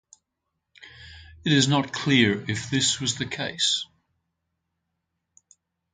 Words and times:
It 1.45 1.51
is 1.53 1.67
not 1.67 1.93
clear 1.93 2.43
if 2.49 2.71
this 2.71 2.99
was 2.99 3.19
the 3.19 3.27
case. 3.27 3.85